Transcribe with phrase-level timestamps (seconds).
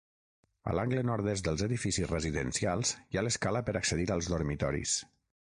[0.69, 4.99] A l'angle nord-est dels edificis residencials hi ha l'escala per accedir als dormitoris.